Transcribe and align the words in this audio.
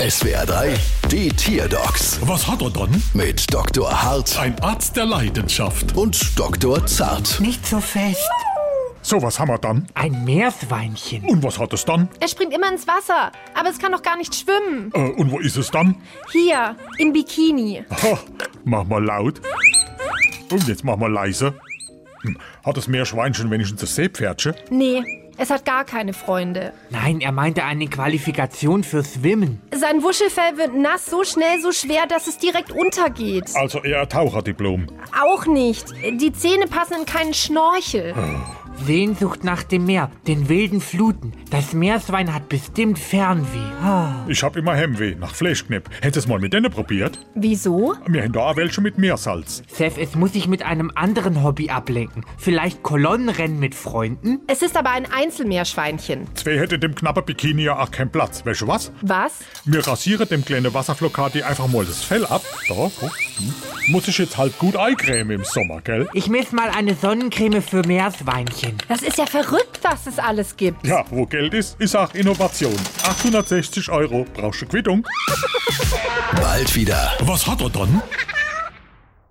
SWR 0.00 0.46
3, 0.46 0.74
die 1.10 1.28
Tierdocs 1.28 2.20
Was 2.22 2.46
hat 2.46 2.62
er 2.62 2.70
dann? 2.70 3.02
mit 3.12 3.52
Dr. 3.52 3.90
Hart 4.02 4.38
Ein 4.38 4.58
Arzt 4.60 4.96
der 4.96 5.04
Leidenschaft. 5.04 5.94
und 5.94 6.38
Dr. 6.38 6.86
Zart. 6.86 7.38
Nicht 7.40 7.66
so 7.66 7.80
fest. 7.80 8.18
So, 9.02 9.20
was 9.22 9.38
haben 9.38 9.48
wir 9.48 9.58
dann? 9.58 9.86
Ein 9.94 10.24
Meersschweinchen. 10.24 11.24
Und 11.24 11.42
was 11.42 11.58
hat 11.58 11.72
es 11.74 11.84
dann? 11.84 12.08
Er 12.18 12.28
springt 12.28 12.54
immer 12.54 12.70
ins 12.72 12.86
Wasser, 12.86 13.30
aber 13.54 13.68
es 13.70 13.78
kann 13.78 13.92
doch 13.92 14.02
gar 14.02 14.16
nicht 14.16 14.34
schwimmen. 14.34 14.90
Äh, 14.94 15.10
und 15.20 15.30
wo 15.32 15.38
ist 15.38 15.56
es 15.56 15.70
dann? 15.70 15.96
Hier, 16.32 16.76
im 16.98 17.12
Bikini. 17.12 17.84
Ha, 17.90 18.18
mach 18.64 18.84
mal 18.84 19.04
laut. 19.04 19.40
Und 20.50 20.66
jetzt 20.68 20.82
mach 20.84 20.96
mal 20.96 21.12
leise. 21.12 21.54
Hm, 22.22 22.38
Hat 22.64 22.76
das 22.76 22.88
Meerschweinchen 22.88 23.50
wenigstens 23.50 23.80
das 23.82 23.94
Seepferdchen? 23.94 24.54
Nee, 24.70 25.02
es 25.40 25.48
hat 25.48 25.64
gar 25.64 25.84
keine 25.84 26.12
Freunde. 26.12 26.74
Nein, 26.90 27.22
er 27.22 27.32
meinte 27.32 27.64
eine 27.64 27.86
Qualifikation 27.86 28.84
fürs 28.84 29.14
Schwimmen. 29.14 29.62
Sein 29.74 30.02
Wuschelfell 30.02 30.58
wird 30.58 30.74
nass, 30.74 31.06
so 31.06 31.24
schnell, 31.24 31.60
so 31.62 31.72
schwer, 31.72 32.06
dass 32.06 32.26
es 32.26 32.36
direkt 32.36 32.72
untergeht. 32.72 33.44
Also 33.54 33.82
eher 33.82 34.06
Taucherdiplom. 34.06 34.86
Auch 35.18 35.46
nicht. 35.46 35.86
Die 36.20 36.32
Zähne 36.32 36.66
passen 36.66 36.94
in 37.00 37.06
keinen 37.06 37.32
Schnorchel. 37.32 38.14
Sehnsucht 38.84 39.44
nach 39.44 39.62
dem 39.62 39.84
Meer, 39.86 40.10
den 40.26 40.48
wilden 40.48 40.80
Fluten. 40.80 41.32
Das 41.50 41.72
Meerschwein 41.72 42.32
hat 42.34 42.48
bestimmt 42.48 42.98
Fernweh. 42.98 43.58
Ah. 43.82 44.24
Ich 44.28 44.42
hab 44.42 44.56
immer 44.56 44.74
Hemmweh 44.74 45.14
nach 45.14 45.34
Fleischknepp. 45.34 45.88
Hättest 46.00 46.28
mal 46.28 46.38
mit 46.38 46.52
denen 46.52 46.70
probiert? 46.70 47.18
Wieso? 47.34 47.94
Wir 48.06 48.22
haben 48.22 48.32
da 48.32 48.40
auch 48.40 48.56
welche 48.56 48.80
mit 48.80 48.98
Meersalz. 48.98 49.62
Seth, 49.68 49.98
es 49.98 50.14
muss 50.14 50.32
sich 50.32 50.48
mit 50.48 50.62
einem 50.62 50.90
anderen 50.94 51.42
Hobby 51.42 51.70
ablenken. 51.70 52.24
Vielleicht 52.38 52.82
Kolonnenrennen 52.82 53.58
mit 53.58 53.74
Freunden? 53.74 54.40
Es 54.46 54.62
ist 54.62 54.76
aber 54.76 54.90
ein 54.90 55.06
Einzelmeerschweinchen. 55.10 56.26
Zwei 56.34 56.58
hätte 56.58 56.78
dem 56.78 56.94
knappen 56.94 57.24
Bikini 57.24 57.62
ja 57.62 57.78
auch 57.78 57.90
keinen 57.90 58.10
Platz. 58.10 58.44
Weißt 58.44 58.62
du 58.62 58.68
was? 58.68 58.92
Was? 59.02 59.40
Wir 59.64 59.86
rasieren 59.86 60.28
dem 60.28 60.44
kleinen 60.44 60.72
Wasserflokati 60.72 61.42
einfach 61.42 61.68
mal 61.68 61.84
das 61.84 62.02
Fell 62.02 62.24
ab. 62.26 62.42
Da, 62.68 62.74
guck. 62.74 63.12
Hm. 63.38 63.79
Muss 63.90 64.06
ich 64.06 64.18
jetzt 64.18 64.38
halt 64.38 64.56
gut 64.56 64.76
eincremen 64.76 65.40
im 65.40 65.44
Sommer, 65.44 65.80
gell? 65.80 66.08
Ich 66.12 66.28
miss 66.28 66.52
mal 66.52 66.70
eine 66.70 66.94
Sonnencreme 66.94 67.60
für 67.60 67.84
Meerschweinchen. 67.84 68.78
Das 68.86 69.02
ist 69.02 69.18
ja 69.18 69.26
verrückt, 69.26 69.80
was 69.82 70.06
es 70.06 70.20
alles 70.20 70.56
gibt. 70.56 70.86
Ja, 70.86 71.04
wo 71.10 71.26
Geld 71.26 71.54
ist, 71.54 71.74
ist 71.80 71.96
auch 71.96 72.14
Innovation. 72.14 72.76
860 73.02 73.90
Euro. 73.90 74.26
Brauchst 74.32 74.62
du 74.62 74.66
Quittung? 74.66 75.04
Bald 76.40 76.72
wieder. 76.76 77.14
Was 77.22 77.48
hat 77.48 77.62
er 77.62 77.70
dann? 77.70 78.00